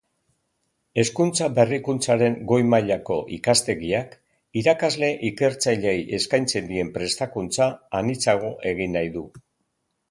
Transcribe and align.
Hezkuntza 1.01 1.49
Berrikuntzaren 1.59 2.37
Goi 2.51 2.59
Mailako 2.71 3.17
Ikastegiak 3.37 4.17
Irakasle-Ikertzaileei 4.63 6.01
eskaintzen 6.21 6.75
dien 6.75 6.93
prestakuntza 6.99 7.73
anitzago 8.01 8.53
egin 8.75 9.01
nahi 9.01 9.17
du. 9.19 9.29